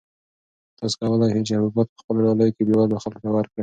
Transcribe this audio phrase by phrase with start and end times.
[0.77, 3.59] تاسو کولای شئ چې حبوبات په خپلو ډالیو کې بېوزلو خلکو ته ورکړئ.